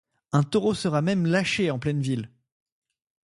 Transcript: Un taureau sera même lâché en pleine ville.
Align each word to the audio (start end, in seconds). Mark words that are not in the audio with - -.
Un 0.31 0.41
taureau 0.41 0.73
sera 0.73 1.03
même 1.03 1.27
lâché 1.27 1.69
en 1.69 1.77
pleine 1.77 2.01
ville. 2.01 2.31